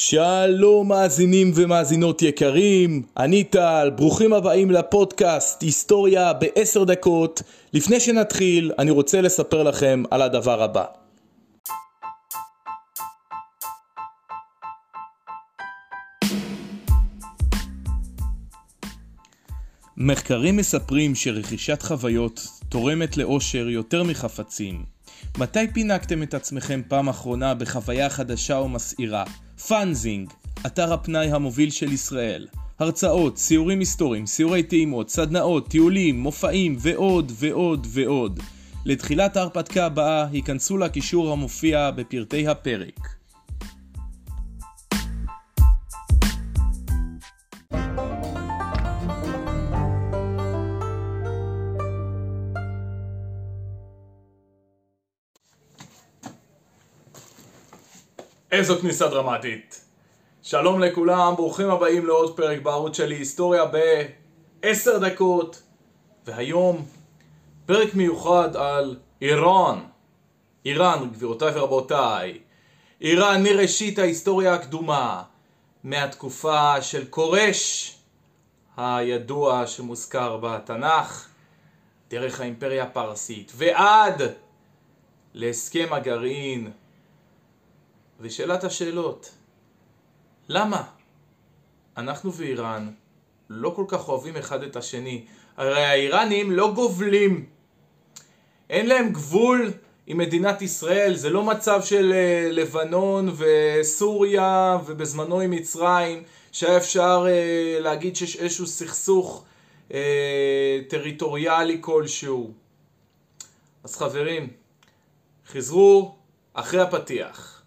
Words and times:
שלום 0.00 0.88
מאזינים 0.88 1.52
ומאזינות 1.54 2.22
יקרים, 2.22 3.02
אני 3.16 3.44
טל, 3.44 3.90
ברוכים 3.96 4.32
הבאים 4.32 4.70
לפודקאסט 4.70 5.62
היסטוריה 5.62 6.32
בעשר 6.32 6.84
דקות. 6.84 7.42
לפני 7.72 8.00
שנתחיל, 8.00 8.72
אני 8.78 8.90
רוצה 8.90 9.20
לספר 9.20 9.62
לכם 9.62 10.02
על 10.10 10.22
הדבר 10.22 10.62
הבא. 10.62 10.84
מחקרים 19.96 20.56
מספרים 20.56 21.14
שרכישת 21.14 21.82
חוויות 21.82 22.46
תורמת 22.68 23.16
לאושר 23.16 23.68
יותר 23.68 24.02
מחפצים. 24.02 24.84
מתי 25.38 25.72
פינקתם 25.72 26.22
את 26.22 26.34
עצמכם 26.34 26.80
פעם 26.88 27.08
אחרונה 27.08 27.54
בחוויה 27.54 28.10
חדשה 28.10 28.56
ומסעירה? 28.56 29.24
Funzing, 29.66 30.30
אתר 30.66 30.92
הפנאי 30.92 31.32
המוביל 31.32 31.70
של 31.70 31.92
ישראל. 31.92 32.46
הרצאות, 32.78 33.38
סיורים 33.38 33.78
היסטוריים, 33.78 34.26
סיורי 34.26 34.62
טעימות, 34.62 35.10
סדנאות, 35.10 35.68
טיולים, 35.68 36.20
מופעים 36.20 36.76
ועוד 36.78 37.32
ועוד 37.34 37.86
ועוד. 37.90 38.40
לתחילת 38.84 39.36
ההרפתקה 39.36 39.86
הבאה 39.86 40.26
היכנסו 40.32 40.78
לקישור 40.78 41.32
המופיע 41.32 41.90
בפרטי 41.90 42.48
הפרק. 42.48 43.17
איזו 58.52 58.78
כניסה 58.80 59.08
דרמטית. 59.08 59.84
שלום 60.42 60.80
לכולם, 60.80 61.34
ברוכים 61.36 61.70
הבאים 61.70 62.06
לעוד 62.06 62.36
פרק 62.36 62.62
בערוץ 62.62 62.96
שלי 62.96 63.14
היסטוריה 63.14 63.64
בעשר 64.62 64.98
דקות. 64.98 65.62
והיום 66.26 66.86
פרק 67.66 67.94
מיוחד 67.94 68.56
על 68.56 68.96
איראן. 69.22 69.78
איראן, 70.64 71.08
גבירותיי 71.12 71.50
ורבותיי. 71.54 72.38
איראן 73.00 73.42
מראשית 73.42 73.98
ההיסטוריה 73.98 74.54
הקדומה 74.54 75.22
מהתקופה 75.84 76.82
של 76.82 77.04
כורש 77.10 77.94
הידוע 78.76 79.66
שמוזכר 79.66 80.36
בתנ"ך 80.36 81.28
דרך 82.10 82.40
האימפריה 82.40 82.82
הפרסית 82.82 83.52
ועד 83.56 84.22
להסכם 85.34 85.86
הגרעין 85.90 86.70
ושאלת 88.20 88.64
השאלות, 88.64 89.30
למה 90.48 90.82
אנחנו 91.96 92.32
ואיראן 92.32 92.90
לא 93.50 93.72
כל 93.76 93.84
כך 93.88 94.08
אוהבים 94.08 94.36
אחד 94.36 94.62
את 94.62 94.76
השני? 94.76 95.24
הרי 95.56 95.84
האיראנים 95.84 96.52
לא 96.52 96.72
גובלים, 96.74 97.46
אין 98.70 98.86
להם 98.86 99.12
גבול 99.12 99.72
עם 100.06 100.18
מדינת 100.18 100.62
ישראל, 100.62 101.14
זה 101.14 101.30
לא 101.30 101.44
מצב 101.44 101.82
של 101.84 102.12
uh, 102.12 102.52
לבנון 102.52 103.34
וסוריה 103.36 104.78
ובזמנו 104.86 105.40
עם 105.40 105.50
מצרים, 105.50 106.22
שהיה 106.52 106.76
אפשר 106.76 107.26
uh, 107.26 107.82
להגיד 107.82 108.16
שיש 108.16 108.36
איזשהו 108.36 108.66
סכסוך 108.66 109.44
uh, 109.88 109.92
טריטוריאלי 110.88 111.78
כלשהו. 111.80 112.52
אז 113.84 113.96
חברים, 113.96 114.50
חזרו 115.52 116.14
אחרי 116.54 116.80
הפתיח. 116.80 117.57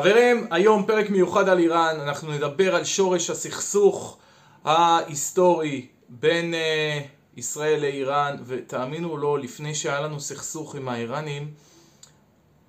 חברים, 0.00 0.46
היום 0.50 0.86
פרק 0.86 1.10
מיוחד 1.10 1.48
על 1.48 1.58
איראן, 1.58 2.00
אנחנו 2.00 2.32
נדבר 2.32 2.74
על 2.74 2.84
שורש 2.84 3.30
הסכסוך 3.30 4.18
ההיסטורי 4.64 5.86
בין 6.08 6.54
uh, 6.54 7.36
ישראל 7.36 7.80
לאיראן, 7.80 8.36
ותאמינו 8.46 9.10
או 9.10 9.16
לא, 9.16 9.38
לפני 9.38 9.74
שהיה 9.74 10.00
לנו 10.00 10.20
סכסוך 10.20 10.74
עם 10.74 10.88
האיראנים, 10.88 11.50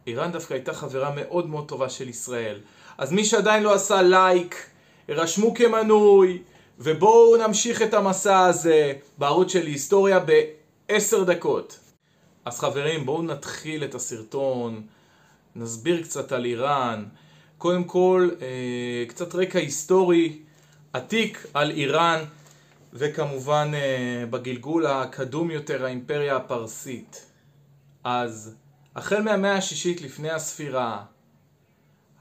איראן 0.08 0.32
דווקא 0.32 0.54
הייתה 0.54 0.74
חברה 0.74 1.12
מאוד 1.16 1.50
מאוד 1.50 1.68
טובה 1.68 1.90
של 1.90 2.10
ישראל. 2.10 2.60
אז 2.98 3.12
מי 3.12 3.26
שעדיין 3.26 3.64
לא 3.64 3.74
עשה 3.74 4.02
לייק, 4.02 4.70
רשמו 5.10 5.54
כמנוי, 5.54 6.42
ובואו 6.80 7.38
נמשיך 7.48 7.82
את 7.82 7.94
המסע 7.94 8.40
הזה 8.40 8.94
בערוץ 9.18 9.52
של 9.52 9.66
היסטוריה 9.66 10.20
בעשר 10.20 11.24
דקות. 11.24 11.80
אז 12.46 12.60
חברים, 12.60 13.06
בואו 13.06 13.22
נתחיל 13.22 13.84
את 13.84 13.96
הסרטון. 13.96 14.82
נסביר 15.56 16.04
קצת 16.04 16.32
על 16.32 16.46
איראן. 16.46 17.06
קודם 17.58 17.84
כל, 17.84 18.30
אה, 18.42 19.06
קצת 19.08 19.36
רקע 19.36 19.60
היסטורי 19.60 20.40
עתיק 20.94 21.46
על 21.54 21.72
איראן, 21.72 22.24
וכמובן 22.94 23.72
אה, 23.74 24.26
בגלגול 24.30 24.86
הקדום 24.86 25.52
יותר, 25.52 25.86
האימפריה 25.86 26.36
הפרסית. 26.36 27.26
אז 28.04 28.56
החל 28.96 29.22
מהמאה 29.22 29.58
השישית 29.58 30.02
לפני 30.02 30.30
הספירה, 30.30 31.04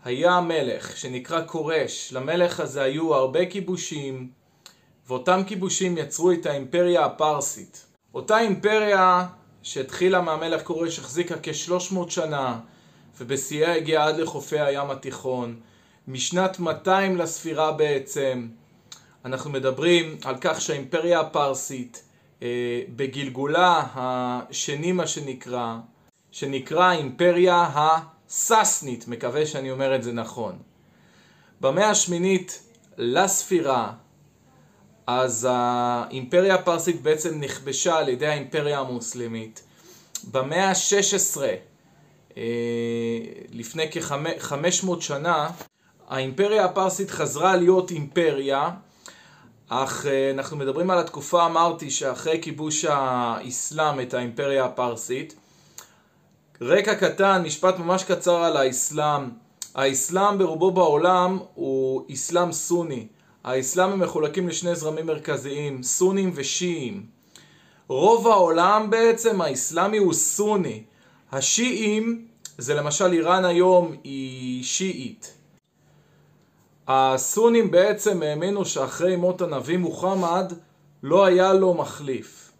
היה 0.05 0.41
מלך 0.41 0.97
שנקרא 0.97 1.47
כורש. 1.47 2.12
למלך 2.12 2.61
הזה 2.61 2.83
היו 2.83 3.15
הרבה 3.15 3.47
כיבושים, 3.47 4.31
ואותם 5.09 5.41
כיבושים 5.47 5.99
יצרו 5.99 6.33
את 6.33 6.47
האימפריה 6.47 7.05
הפרסית. 7.05 7.87
אותה 8.15 8.39
אימפריה 8.39 9.27
שהתחילה 9.62 10.21
מהמלך 10.21 10.62
כורש 10.62 10.99
החזיקה 10.99 11.35
כ-300 11.43 12.11
שנה, 12.11 12.61
ובשיאה 13.20 13.75
הגיע 13.75 14.04
עד 14.04 14.16
לחופי 14.16 14.60
הים 14.60 14.91
התיכון. 14.91 15.60
משנת 16.08 16.58
200 16.58 17.16
לספירה 17.16 17.72
בעצם, 17.72 18.48
אנחנו 19.25 19.50
מדברים 19.50 20.16
על 20.25 20.34
כך 20.41 20.60
שהאימפריה 20.60 21.20
הפרסית 21.20 22.03
אה, 22.42 22.82
בגלגולה 22.97 23.86
השני 23.94 24.92
מה 24.92 25.06
שנקרא, 25.06 25.76
שנקרא 26.32 26.84
האימפריה 26.84 27.70
הססנית, 27.75 29.08
מקווה 29.08 29.47
שאני 29.47 29.70
אומר 29.70 29.97
את 29.97 30.02
זה 30.02 30.12
נכון. 30.12 30.58
במאה 31.60 31.91
השמינית 31.91 32.62
לספירה, 32.98 33.92
אז 35.06 35.48
האימפריה 35.50 36.54
הפרסית 36.54 37.02
בעצם 37.02 37.41
נכבשה 37.41 37.98
על 37.98 38.08
ידי 38.08 38.26
האימפריה 38.26 38.78
המוסלמית. 38.78 39.62
במאה 40.31 40.69
ה-16 40.69 41.42
אה, 41.42 41.56
לפני 43.53 43.91
כ-500 43.91 45.01
שנה, 45.01 45.51
האימפריה 46.09 46.65
הפרסית 46.65 47.11
חזרה 47.11 47.57
להיות 47.57 47.91
אימפריה, 47.91 48.71
אך 49.73 50.07
אה, 50.07 50.31
אנחנו 50.31 50.57
מדברים 50.57 50.91
על 50.91 50.99
התקופה, 50.99 51.47
אמרתי, 51.47 51.91
שאחרי 51.91 52.39
כיבוש 52.43 52.85
האסלאם 52.85 54.01
את 54.01 54.15
האימפריה 54.15 54.65
הפרסית. 54.65 55.35
רקע 56.63 56.95
קטן, 56.95 57.43
משפט 57.47 57.79
ממש 57.79 58.05
קצר 58.05 58.37
על 58.37 58.57
האסלאם. 58.57 59.29
האסלאם 59.75 60.39
ברובו 60.39 60.71
בעולם 60.71 61.39
הוא 61.55 62.05
אסלאם 62.12 62.53
סוני. 62.53 63.07
האסלאם 63.45 63.93
הם 63.93 64.01
מחולקים 64.01 64.49
לשני 64.49 64.75
זרמים 64.75 65.07
מרכזיים, 65.07 65.83
סונים 65.83 66.33
ושיעים. 66.35 67.07
רוב 67.89 68.29
העולם 68.29 68.91
בעצם, 68.91 69.41
האסלאמי 69.41 69.99
הוא 69.99 70.12
סוני. 70.12 70.83
השיעים 71.33 72.27
זה 72.59 72.75
למשל 72.75 73.13
איראן 73.13 73.45
היום 73.45 73.97
היא 74.05 74.65
שיעית. 74.65 75.35
הסונים 76.88 77.71
בעצם 77.71 78.23
האמינו 78.23 78.65
שאחרי 78.65 79.17
מות 79.17 79.41
הנביא 79.41 79.77
מוחמד 79.77 80.53
לא 81.03 81.25
היה 81.25 81.53
לו 81.53 81.75
מחליף. 81.75 82.53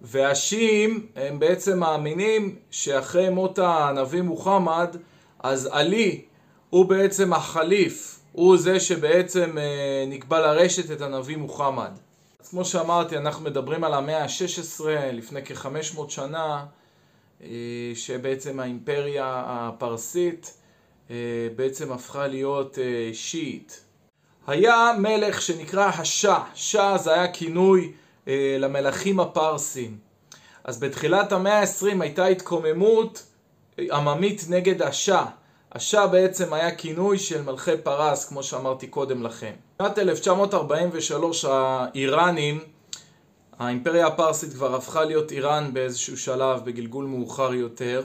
והשיעים 0.00 1.06
הם 1.16 1.38
בעצם 1.38 1.78
מאמינים 1.78 2.56
שאחרי 2.70 3.30
מות 3.30 3.58
הנביא 3.62 4.22
מוחמד 4.22 4.96
אז 5.38 5.68
עלי 5.72 6.24
הוא 6.70 6.86
בעצם 6.86 7.32
החליף, 7.32 8.20
הוא 8.32 8.56
זה 8.56 8.80
שבעצם 8.80 9.58
אה, 9.58 10.04
נקבע 10.08 10.40
לרשת 10.40 10.90
את 10.90 11.00
הנביא 11.00 11.36
מוחמד. 11.36 11.90
אז 12.40 12.48
כמו 12.48 12.64
שאמרתי 12.64 13.16
אנחנו 13.16 13.44
מדברים 13.44 13.84
על 13.84 13.94
המאה 13.94 14.22
ה-16 14.22 14.84
לפני 15.12 15.40
כ-500 15.44 16.08
שנה 16.08 16.64
שבעצם 17.94 18.60
האימפריה 18.60 19.42
הפרסית 19.46 20.58
אה, 21.10 21.16
בעצם 21.56 21.92
הפכה 21.92 22.26
להיות 22.26 22.78
אה, 22.78 23.10
שיעית. 23.12 23.84
היה 24.46 24.90
מלך 24.98 25.42
שנקרא 25.42 25.84
השאה, 25.84 26.44
שאה 26.54 26.98
זה 26.98 27.14
היה 27.14 27.32
כינוי 27.32 27.92
למלכים 28.58 29.20
הפרסים. 29.20 29.98
אז 30.64 30.80
בתחילת 30.80 31.32
המאה 31.32 31.60
ה-20 31.60 32.00
הייתה 32.00 32.26
התקוממות 32.26 33.26
עממית 33.78 34.44
נגד 34.48 34.82
השאה. 34.82 35.24
השאה 35.72 36.06
בעצם 36.06 36.52
היה 36.52 36.74
כינוי 36.74 37.18
של 37.18 37.42
מלכי 37.42 37.76
פרס, 37.82 38.28
כמו 38.28 38.42
שאמרתי 38.42 38.86
קודם 38.86 39.22
לכן. 39.22 39.52
בשנת 39.80 39.98
1943 39.98 41.44
האיראנים, 41.44 42.60
האימפריה 43.58 44.06
הפרסית 44.06 44.52
כבר 44.52 44.74
הפכה 44.74 45.04
להיות 45.04 45.32
איראן 45.32 45.70
באיזשהו 45.72 46.16
שלב, 46.16 46.64
בגלגול 46.64 47.04
מאוחר 47.04 47.54
יותר. 47.54 48.02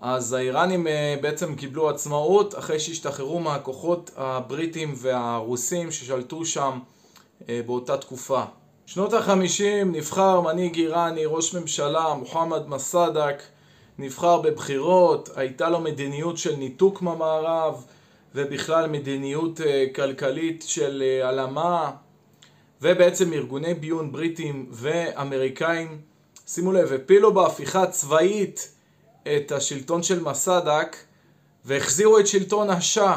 אז 0.00 0.32
האיראנים 0.32 0.86
אה, 0.86 1.16
בעצם 1.20 1.54
קיבלו 1.54 1.88
עצמאות 1.88 2.58
אחרי 2.58 2.80
שהשתחררו 2.80 3.40
מהכוחות 3.40 4.10
הבריטים 4.16 4.94
והרוסים 4.96 5.90
ששלטו 5.90 6.44
שם 6.44 6.78
אה, 7.48 7.60
באותה 7.66 7.96
תקופה. 7.96 8.42
שנות 8.86 9.12
החמישים 9.12 9.92
נבחר 9.92 10.40
מנהיג 10.40 10.76
איראני, 10.76 11.26
ראש 11.26 11.54
ממשלה, 11.54 12.14
מוחמד 12.14 12.68
מסאדק, 12.68 13.42
נבחר 13.98 14.40
בבחירות, 14.40 15.28
הייתה 15.36 15.70
לו 15.70 15.80
מדיניות 15.80 16.38
של 16.38 16.56
ניתוק 16.56 17.02
מהמערב 17.02 17.84
ובכלל 18.34 18.86
מדיניות 18.86 19.60
אה, 19.60 19.86
כלכלית 19.94 20.64
של 20.68 21.02
העלמה 21.22 21.90
ובעצם 22.82 23.32
ארגוני 23.32 23.74
ביון 23.74 24.12
בריטים 24.12 24.66
ואמריקאים, 24.70 26.00
שימו 26.46 26.72
לב, 26.72 26.92
הפילו 26.92 27.34
בהפיכה 27.34 27.86
צבאית 27.86 28.72
את 29.22 29.52
השלטון 29.52 30.02
של 30.02 30.22
מסאדק 30.22 30.96
והחזירו 31.64 32.18
את 32.18 32.26
שלטון 32.26 32.70
השאה. 32.70 33.16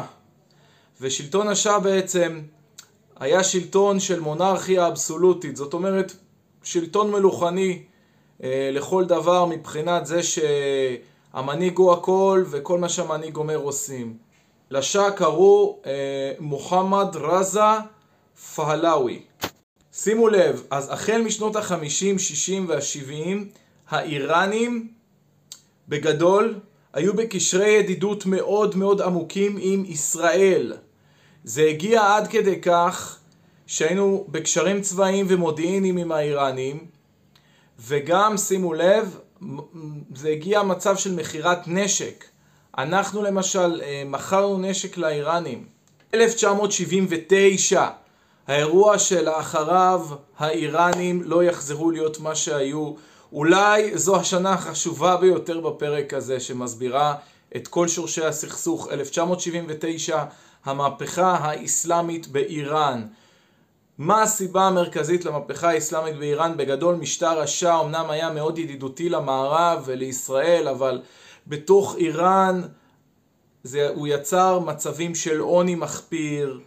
ושלטון 1.00 1.48
השאה 1.48 1.78
בעצם 1.78 2.40
היה 3.16 3.44
שלטון 3.44 4.00
של 4.00 4.20
מונרכיה 4.20 4.88
אבסולוטית, 4.88 5.56
זאת 5.56 5.74
אומרת 5.74 6.12
שלטון 6.62 7.10
מלוכני 7.10 7.82
אה, 8.42 8.70
לכל 8.72 9.04
דבר 9.04 9.44
מבחינת 9.44 10.06
זה 10.06 10.20
שהמנהיג 10.22 11.78
הוא 11.78 11.92
הכל 11.92 12.44
וכל 12.50 12.78
מה 12.78 12.88
שהמנהיג 12.88 13.36
אומר 13.36 13.56
עושים. 13.56 14.16
לשאה 14.70 15.10
קראו 15.10 15.78
אה, 15.86 16.32
מוחמד 16.40 17.08
רזה 17.14 17.60
פהלאווי. 18.54 19.22
שימו 19.94 20.28
לב, 20.28 20.62
אז 20.70 20.92
החל 20.92 21.22
משנות 21.22 21.56
החמישים, 21.56 22.18
שישים 22.18 22.68
והשבעים, 22.68 23.48
האיראנים 23.88 24.88
בגדול 25.88 26.60
היו 26.92 27.14
בקשרי 27.14 27.70
ידידות 27.70 28.26
מאוד 28.26 28.76
מאוד 28.76 29.00
עמוקים 29.02 29.58
עם 29.60 29.84
ישראל. 29.86 30.72
זה 31.44 31.62
הגיע 31.62 32.16
עד 32.16 32.28
כדי 32.28 32.60
כך 32.60 33.18
שהיינו 33.66 34.26
בקשרים 34.28 34.80
צבאיים 34.80 35.26
ומודיעיניים 35.28 35.96
עם 35.96 36.12
האיראנים 36.12 36.86
וגם, 37.78 38.36
שימו 38.36 38.74
לב, 38.74 39.18
זה 40.14 40.28
הגיע 40.28 40.62
מצב 40.62 40.96
של 40.96 41.14
מכירת 41.14 41.68
נשק. 41.68 42.24
אנחנו 42.78 43.22
למשל 43.22 43.80
אה, 43.84 44.02
מכרנו 44.06 44.58
נשק 44.58 44.96
לאיראנים. 44.96 45.66
1979 46.14 47.88
האירוע 48.46 48.98
שלאחריו 48.98 50.06
האיראנים 50.38 51.22
לא 51.22 51.44
יחזרו 51.44 51.90
להיות 51.90 52.20
מה 52.20 52.34
שהיו. 52.34 52.92
אולי 53.32 53.98
זו 53.98 54.16
השנה 54.16 54.52
החשובה 54.52 55.16
ביותר 55.16 55.60
בפרק 55.60 56.14
הזה 56.14 56.40
שמסבירה 56.40 57.14
את 57.56 57.68
כל 57.68 57.88
שורשי 57.88 58.24
הסכסוך. 58.24 58.88
1979, 58.90 60.24
המהפכה 60.64 61.36
האסלאמית 61.40 62.28
באיראן. 62.28 63.06
מה 63.98 64.22
הסיבה 64.22 64.62
המרכזית 64.62 65.24
למהפכה 65.24 65.68
האסלאמית 65.70 66.16
באיראן? 66.16 66.56
בגדול 66.56 66.94
משטר 66.94 67.40
השאה 67.40 67.80
אמנם 67.80 68.10
היה 68.10 68.30
מאוד 68.30 68.58
ידידותי 68.58 69.08
למערב 69.08 69.82
ולישראל, 69.84 70.68
אבל 70.68 71.02
בתוך 71.46 71.96
איראן 71.98 72.60
זה, 73.62 73.88
הוא 73.88 74.08
יצר 74.08 74.58
מצבים 74.58 75.14
של 75.14 75.40
עוני 75.40 75.74
מחפיר, 75.74 76.60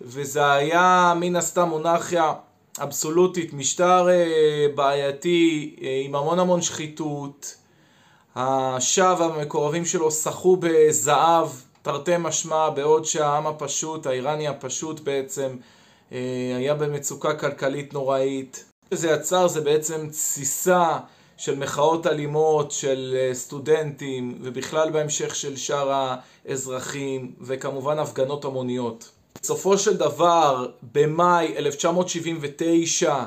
וזה 0.00 0.52
היה 0.52 1.12
מן 1.16 1.36
הסתם 1.36 1.68
מונרכיה 1.68 2.32
אבסולוטית, 2.78 3.52
משטר 3.52 4.08
אה, 4.08 4.66
בעייתי 4.74 5.76
אה, 5.82 6.02
עם 6.04 6.14
המון 6.14 6.38
המון 6.38 6.62
שחיתות. 6.62 7.54
השאה 8.36 9.14
והמקורבים 9.18 9.84
שלו 9.84 10.10
שחו 10.10 10.56
בזהב, 10.60 11.48
תרתי 11.82 12.12
משמע, 12.18 12.70
בעוד 12.70 13.04
שהעם 13.04 13.46
הפשוט, 13.46 14.06
האיראני 14.06 14.48
הפשוט 14.48 15.00
בעצם, 15.00 15.56
אה, 16.12 16.18
היה 16.56 16.74
במצוקה 16.74 17.34
כלכלית 17.34 17.94
נוראית. 17.94 18.64
זה 18.90 19.10
יצר 19.10 19.48
זה 19.48 19.60
בעצם 19.60 20.08
תסיסה 20.08 20.98
של 21.36 21.58
מחאות 21.58 22.06
אלימות 22.06 22.70
של 22.70 23.30
סטודנטים 23.32 24.38
ובכלל 24.42 24.90
בהמשך 24.90 25.34
של 25.34 25.56
שאר 25.56 26.16
האזרחים 26.46 27.32
וכמובן 27.40 27.98
הפגנות 27.98 28.44
המוניות. 28.44 29.10
בסופו 29.42 29.78
של 29.78 29.96
דבר, 29.96 30.66
במאי 30.92 31.56
1979, 31.56 33.24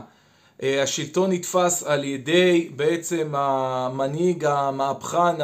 אה, 0.64 0.84
השלטון 0.84 1.32
נתפס 1.32 1.84
על 1.84 2.04
ידי 2.04 2.70
בעצם 2.76 3.34
המנהיג 3.36 4.46
המהפכן 4.46 5.36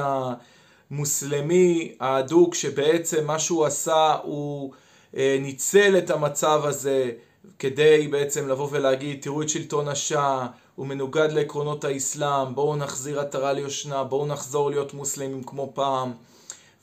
המוסלמי 0.91 1.95
האדוק, 1.99 2.55
שבעצם 2.55 3.25
מה 3.25 3.39
שהוא 3.39 3.65
עשה 3.65 4.17
הוא 4.23 4.73
אה, 5.17 5.37
ניצל 5.41 5.97
את 5.97 6.09
המצב 6.09 6.61
הזה 6.63 7.11
כדי 7.59 8.07
בעצם 8.11 8.47
לבוא 8.47 8.67
ולהגיד, 8.71 9.21
תראו 9.21 9.41
את 9.41 9.49
שלטון 9.49 9.87
השאה, 9.87 10.47
הוא 10.75 10.87
מנוגד 10.87 11.31
לעקרונות 11.31 11.83
האסלאם, 11.83 12.55
בואו 12.55 12.75
נחזיר 12.75 13.19
עטרה 13.19 13.53
ליושנה, 13.53 14.03
בואו 14.03 14.25
נחזור 14.25 14.69
להיות 14.69 14.93
מוסלמים 14.93 15.43
כמו 15.43 15.71
פעם. 15.73 16.11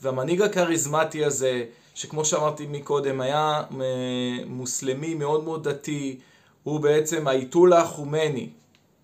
והמנהיג 0.02 0.42
הכריזמטי 0.42 1.24
הזה, 1.24 1.64
שכמו 1.96 2.24
שאמרתי 2.24 2.66
מקודם, 2.66 3.20
היה 3.20 3.62
אה, 3.80 4.44
מוסלמי 4.46 5.14
מאוד 5.14 5.44
מאוד 5.44 5.68
דתי, 5.68 6.18
הוא 6.62 6.80
בעצם 6.80 7.28
האיתולה 7.28 7.80
החומני. 7.80 8.48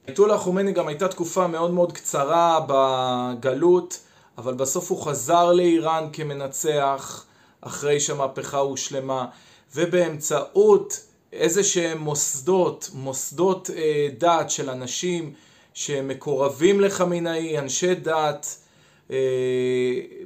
האיתולה 0.07 0.35
החומני 0.35 0.73
גם 0.73 0.89
הייתה 0.89 1.09
תקופה 1.09 1.47
מאוד 1.47 1.71
מאוד 1.71 1.93
קצרה 1.93 2.67
בגלות, 2.69 4.01
אבל 4.39 4.55
בסוף 4.55 4.91
הוא 4.91 5.03
חזר 5.03 5.53
לאיראן 5.53 6.09
כמנצח, 6.13 7.25
אחרי 7.61 8.01
שהמהפכה 8.01 8.59
הושלמה, 8.59 9.27
ובאמצעות 9.75 11.01
איזה 11.33 11.65
שהם 11.65 11.99
מוסדות, 11.99 12.91
מוסדות 12.95 13.71
אה, 13.77 14.09
דת 14.19 14.51
של 14.51 14.71
אנשים 14.71 15.33
שמקורבים 15.75 16.81
לחמינאי, 16.81 17.59
אנשי 17.59 17.95
דת, 17.95 18.62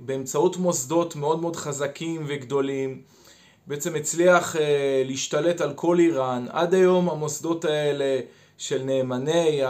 באמצעות 0.01 0.57
מוסדות 0.57 1.17
מאוד 1.17 1.41
מאוד 1.41 1.57
חזקים 1.57 2.25
וגדולים, 2.27 3.03
בעצם 3.67 3.95
הצליח 3.95 4.57
אה, 4.57 5.03
להשתלט 5.05 5.61
על 5.61 5.73
כל 5.75 5.99
איראן. 5.99 6.47
עד 6.51 6.75
היום 6.75 7.11
המוסדות 7.11 7.65
האלה 7.65 8.21
של 8.59 8.83
נאמני 8.83 9.61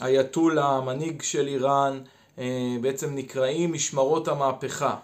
האייתולה, 0.00 0.66
המנהיג 0.66 1.22
של 1.22 1.48
איראן, 1.48 2.00
אה, 2.38 2.76
בעצם 2.80 3.14
נקראים 3.14 3.72
משמרות 3.72 4.28
המהפכה. 4.28 4.96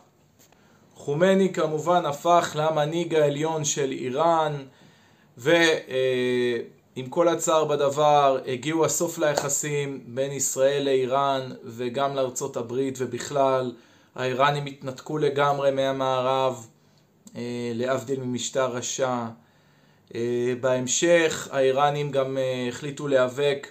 חומני 0.94 1.52
כמובן 1.52 2.06
הפך 2.06 2.56
למנהיג 2.58 3.14
העליון 3.14 3.64
של 3.64 3.90
איראן, 3.92 4.64
ו... 5.38 5.50
עם 6.98 7.06
כל 7.06 7.28
הצער 7.28 7.64
בדבר, 7.64 8.38
הגיעו 8.46 8.84
הסוף 8.84 9.18
ליחסים 9.18 10.00
בין 10.06 10.32
ישראל 10.32 10.82
לאיראן 10.84 11.50
וגם 11.64 12.16
לארצות 12.16 12.56
הברית 12.56 12.94
ובכלל. 12.98 13.72
האיראנים 14.14 14.66
התנתקו 14.66 15.18
לגמרי 15.18 15.70
מהמערב, 15.70 16.66
אה, 17.36 17.72
להבדיל 17.74 18.20
ממשטר 18.20 18.70
רשע. 18.70 19.26
אה, 20.14 20.54
בהמשך 20.60 21.48
האיראנים 21.52 22.10
גם 22.10 22.38
אה, 22.38 22.66
החליטו 22.68 23.08
להיאבק, 23.08 23.68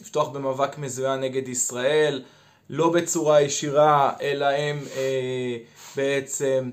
לפתוח 0.00 0.28
במאבק 0.28 0.78
מזוין 0.78 1.20
נגד 1.20 1.48
ישראל, 1.48 2.22
לא 2.70 2.92
בצורה 2.92 3.40
ישירה, 3.40 4.12
אלא 4.20 4.46
הם 4.46 4.78
בעצם 5.96 6.70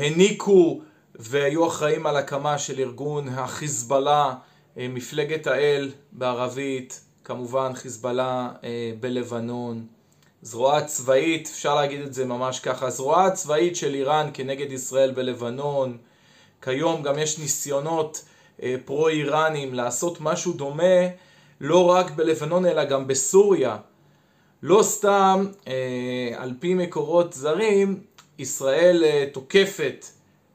הניקו 0.00 0.80
והיו 1.14 1.68
אחראים 1.68 2.06
על 2.06 2.16
הקמה 2.16 2.58
של 2.58 2.80
ארגון 2.80 3.28
החיזבאללה 3.28 4.34
מפלגת 4.76 5.46
האל 5.46 5.90
בערבית, 6.12 7.00
כמובן 7.24 7.74
חיזבאללה 7.74 8.50
אה, 8.64 8.92
בלבנון, 9.00 9.86
זרועה 10.42 10.84
צבאית, 10.84 11.48
אפשר 11.52 11.74
להגיד 11.74 12.00
את 12.00 12.14
זה 12.14 12.24
ממש 12.24 12.60
ככה, 12.60 12.90
זרועה 12.90 13.26
הצבאית 13.26 13.76
של 13.76 13.94
איראן 13.94 14.30
כנגד 14.34 14.72
ישראל 14.72 15.10
בלבנון, 15.12 15.98
כיום 16.62 17.02
גם 17.02 17.18
יש 17.18 17.38
ניסיונות 17.38 18.24
אה, 18.62 18.76
פרו-איראנים 18.84 19.74
לעשות 19.74 20.20
משהו 20.20 20.52
דומה 20.52 21.08
לא 21.60 21.90
רק 21.90 22.10
בלבנון 22.10 22.66
אלא 22.66 22.84
גם 22.84 23.06
בסוריה. 23.06 23.76
לא 24.62 24.82
סתם, 24.82 25.46
על 26.36 26.54
פי 26.60 26.74
מקורות 26.74 27.32
זרים, 27.32 28.00
ישראל 28.38 29.04
תוקפת 29.32 30.06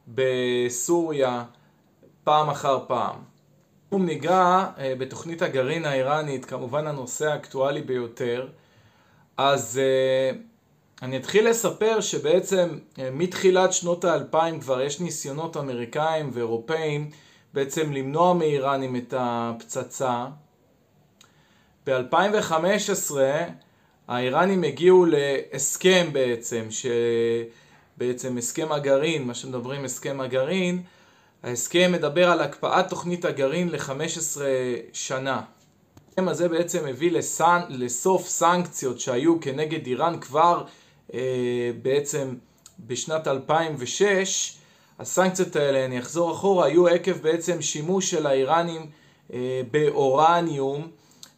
בסוריה 0.08 1.44
פעם 2.24 2.50
אחר 2.50 2.78
פעם. 2.86 3.29
אנחנו 3.92 4.06
ניגע 4.06 4.66
אה, 4.78 4.94
בתוכנית 4.98 5.42
הגרעין 5.42 5.84
האיראנית, 5.84 6.44
כמובן 6.44 6.86
הנושא 6.86 7.26
האקטואלי 7.26 7.82
ביותר. 7.82 8.48
אז 9.36 9.80
אני 11.02 11.16
אתחיל 11.16 11.48
לספר 11.48 12.00
שבעצם 12.00 12.78
אה, 12.98 13.10
מתחילת 13.12 13.72
שנות 13.72 14.04
האלפיים 14.04 14.60
כבר 14.60 14.80
יש 14.80 15.00
ניסיונות 15.00 15.56
אמריקאים 15.56 16.30
ואירופאים 16.32 17.10
בעצם 17.54 17.92
למנוע 17.92 18.34
מאיראנים 18.34 18.96
את 18.96 19.14
הפצצה. 19.16 20.26
ב-2015 21.86 23.14
האיראנים 24.08 24.64
הגיעו 24.64 25.06
להסכם 25.06 26.08
בעצם, 26.12 26.66
שבעצם 26.70 28.38
הסכם 28.38 28.72
הגרעין, 28.72 29.26
מה 29.26 29.34
שמדברים 29.34 29.84
הסכם 29.84 30.20
הגרעין, 30.20 30.82
ההסכם 31.42 31.92
מדבר 31.92 32.30
על 32.30 32.40
הקפאת 32.40 32.88
תוכנית 32.88 33.24
הגרעין 33.24 33.68
ל-15 33.68 34.40
שנה. 34.92 35.40
ההסכם 36.06 36.28
הזה 36.28 36.48
בעצם 36.48 36.86
הביא 36.86 37.12
לסנ... 37.12 37.60
לסוף 37.68 38.28
סנקציות 38.28 39.00
שהיו 39.00 39.40
כנגד 39.40 39.86
איראן 39.86 40.20
כבר 40.20 40.64
אה, 41.14 41.20
בעצם 41.82 42.34
בשנת 42.86 43.28
2006. 43.28 44.56
הסנקציות 44.98 45.56
האלה, 45.56 45.84
אני 45.84 45.98
אחזור 45.98 46.32
אחורה, 46.32 46.66
היו 46.66 46.88
עקב 46.88 47.12
בעצם 47.12 47.62
שימוש 47.62 48.10
של 48.10 48.26
האיראנים 48.26 48.86
אה, 49.32 49.62
באורניום 49.70 50.88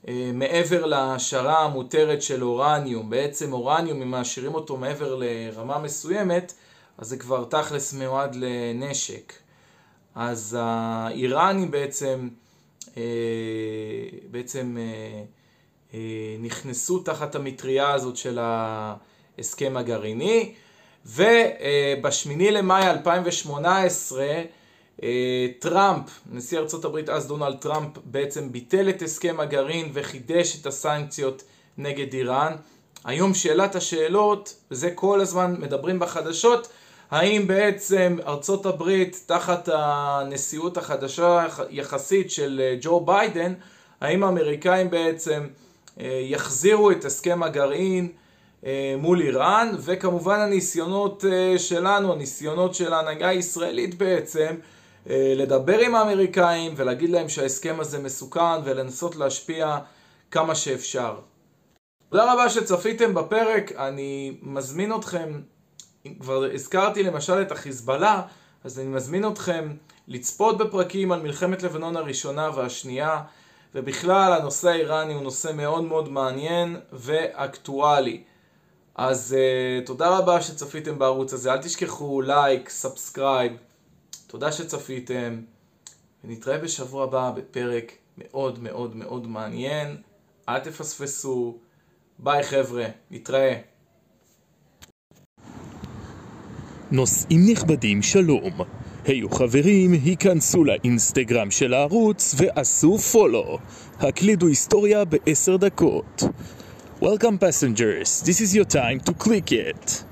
אה, 0.09 0.31
מעבר 0.35 0.87
להשערה 0.87 1.59
המותרת 1.65 2.23
של 2.23 2.43
אורניום. 2.43 3.11
בעצם 3.11 3.53
אורניום, 3.53 4.03
אם 4.03 4.11
מאשרים 4.11 4.55
אותו 4.55 4.77
מעבר 4.77 5.15
לרמה 5.19 5.79
מסוימת, 5.79 6.53
אז 6.99 7.09
זה 7.09 7.17
כבר 7.17 7.45
תכלס 7.45 7.93
מיועד 7.93 8.37
לנשק. 8.41 9.42
אז 10.15 10.57
האיראנים 10.61 11.71
בעצם, 11.71 12.29
אה, 12.97 13.03
בעצם 14.31 14.77
אה, 15.95 15.99
נכנסו 16.41 16.99
תחת 16.99 17.35
המטריה 17.35 17.93
הזאת 17.93 18.17
של 18.17 18.39
ההסכם 18.41 19.77
הגרעיני, 19.77 20.55
ובשמיני 21.07 22.51
למאי 22.51 22.91
2018 22.91 24.27
טראמפ, 25.59 26.21
נשיא 26.31 26.59
ארה"ב 26.59 27.11
אז 27.11 27.27
דונלד 27.27 27.57
טראמפ, 27.57 27.99
בעצם 28.05 28.53
ביטל 28.53 28.89
את 28.89 29.03
הסכם 29.03 29.41
הגרעין 29.41 29.91
וחידש 29.93 30.61
את 30.61 30.67
הסנקציות 30.67 31.43
נגד 31.79 32.13
איראן. 32.15 32.53
היום 33.05 33.35
שאלת 33.35 33.75
השאלות, 33.75 34.55
וזה 34.71 34.91
כל 34.91 35.21
הזמן 35.21 35.55
מדברים 35.59 35.99
בחדשות, 35.99 36.69
האם 37.13 37.47
בעצם 37.47 38.17
ארצות 38.27 38.67
הברית 38.67 39.23
תחת 39.27 39.69
הנשיאות 39.73 40.77
החדשה 40.77 41.47
יחסית 41.71 42.31
של 42.31 42.61
אה, 42.65 42.77
ג'ו 42.81 43.01
ביידן, 43.01 43.55
האם 44.01 44.25
האמריקאים 44.25 44.91
בעצם 44.91 45.47
אה, 46.01 46.21
יחזירו 46.23 46.91
את 46.91 47.05
הסכם 47.05 47.43
הגרעין 47.43 48.09
אה, 48.67 48.95
מול 48.99 49.21
איראן, 49.21 49.73
וכמובן 49.79 50.41
הניסיונות 50.41 51.25
שלנו, 51.57 52.13
הניסיונות 52.13 52.75
של 52.75 52.93
ההנהגה 52.93 53.29
הישראלית 53.29 53.95
בעצם, 53.95 54.55
לדבר 55.07 55.79
עם 55.79 55.95
האמריקאים 55.95 56.75
ולהגיד 56.77 57.11
להם 57.11 57.29
שההסכם 57.29 57.81
הזה 57.81 57.99
מסוכן 57.99 58.63
ולנסות 58.65 59.17
להשפיע 59.17 59.79
כמה 60.31 60.55
שאפשר. 60.55 61.15
תודה 62.11 62.33
רבה 62.33 62.49
שצפיתם 62.49 63.15
בפרק, 63.15 63.73
אני 63.73 64.37
מזמין 64.43 64.95
אתכם 64.95 65.41
אם 66.07 66.15
כבר 66.21 66.45
הזכרתי 66.55 67.03
למשל 67.03 67.43
את 67.43 67.53
החיזבאללה, 67.53 68.23
אז 68.65 68.79
אני 68.79 68.89
מזמין 68.89 69.29
אתכם 69.29 69.73
לצפות 70.09 70.59
בפרקים 70.59 71.13
על 71.13 71.23
מלחמת 71.23 71.63
לבנון 71.63 71.97
הראשונה 71.97 72.51
והשנייה, 72.55 73.23
ובכלל 73.75 74.33
הנושא 74.33 74.69
האיראני 74.69 75.15
הוא 75.15 75.23
נושא 75.23 75.53
מאוד 75.55 75.85
מאוד 75.85 76.09
מעניין 76.09 76.77
ואקטואלי. 76.93 78.23
אז 78.95 79.37
אה, 79.37 79.87
תודה 79.87 80.19
רבה 80.19 80.43
שצפיתם 80.43 80.99
בערוץ 80.99 81.33
הזה, 81.33 81.53
אל 81.53 81.63
תשכחו 81.63 82.23
לייק, 82.23 82.69
subscribe, 82.69 83.53
תודה 84.27 84.53
שצפיתם, 84.53 85.41
ונתראה 86.25 86.59
בשבוע 86.59 87.05
הבא 87.05 87.33
בפרק 87.37 87.93
מאוד 88.19 88.63
מאוד 88.63 88.97
מאוד 88.97 89.27
מעניין, 89.27 90.03
אל 90.49 90.59
תפספסו, 90.59 91.59
ביי 92.19 92.43
חבר'ה, 92.43 92.87
נתראה. 93.11 93.72
נושאים 96.93 97.41
נכבדים 97.51 98.03
שלום. 98.03 98.53
היו 99.05 99.31
חברים, 99.31 99.93
היכנסו 99.93 100.65
לאינסטגרם 100.65 101.51
של 101.51 101.75
הערוץ 101.75 102.35
ועשו 102.39 102.99
פולו. 102.99 103.59
הקלידו 104.01 104.47
היסטוריה 104.47 105.05
בעשר 105.05 105.57
דקות. 105.57 106.23
Welcome 107.03 107.39
passengers, 107.41 108.23
this 108.23 108.41
is 108.41 108.55
your 108.55 108.65
time 108.65 109.11
to 109.11 109.25
click 109.25 109.53
it. 109.53 110.03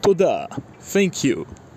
תודה. 0.00 0.44
Thank 0.92 1.24
you. 1.24 1.67